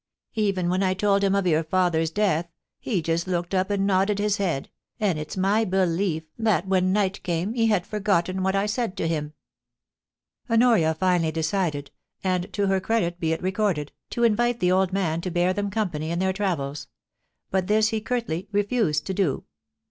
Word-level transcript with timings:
Even 0.33 0.67
when 0.67 0.81
I 0.81 0.95
told 0.95 1.23
him 1.23 1.35
of 1.35 1.45
your 1.45 1.63
father's 1.63 2.09
death 2.09 2.47
he 2.79 3.03
just 3.03 3.27
looked 3.27 3.53
up 3.53 3.69
and 3.69 3.85
nodded 3.85 4.17
his 4.17 4.37
head, 4.37 4.71
and 4.99 5.19
it's 5.19 5.37
my 5.37 5.63
belief 5.63 6.23
that 6.39 6.67
when 6.67 6.91
night 6.91 7.21
came 7.21 7.53
he 7.53 7.67
had 7.67 7.85
forgotten 7.85 8.41
what 8.41 8.55
I 8.55 8.65
said 8.65 8.97
to 8.97 9.07
him.' 9.07 9.33
Honoria 10.49 10.95
finally 10.95 11.31
decided, 11.31 11.91
and 12.23 12.51
to 12.51 12.65
her 12.65 12.79
credit 12.79 13.19
be 13.19 13.31
it 13.31 13.43
recorded, 13.43 13.91
THE 14.09 14.21
KNOTTING 14.21 14.31
OF 14.33 14.37
THE 14.37 14.43
THREADS. 14.53 14.57
435 14.59 14.59
to 14.59 14.59
invite 14.59 14.59
the 14.59 14.71
old 14.71 14.91
man 14.91 15.21
to 15.21 15.29
bear 15.29 15.53
them 15.53 15.69
company 15.69 16.09
in 16.09 16.17
their 16.17 16.33
travels; 16.33 16.87
but 17.51 17.67
this 17.67 17.89
he 17.89 18.01
curtly 18.01 18.47
refused 18.51 19.05
to 19.05 19.13
do. 19.13 19.43